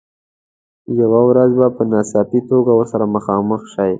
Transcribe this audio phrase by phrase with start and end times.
[0.99, 3.05] یوه ورځ به په ناڅاپي توګه ورسره
[3.49, 3.89] مخ شئ.